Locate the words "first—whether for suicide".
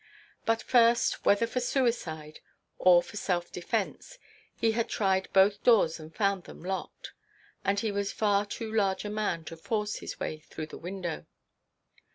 0.63-2.39